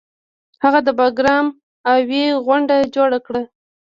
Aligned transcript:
هغه 0.63 0.79
د 0.87 0.89
باګرام 0.99 1.45
اوویی 1.91 2.27
غونډه 2.45 2.75
جوړه 2.95 3.19
کړه 3.25 3.41